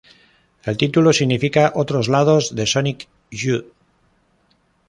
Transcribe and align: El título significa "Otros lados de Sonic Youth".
El 0.63 0.77
título 0.79 1.13
significa 1.13 1.73
"Otros 1.75 2.07
lados 2.07 2.55
de 2.55 2.65
Sonic 2.65 3.07
Youth". 3.29 3.71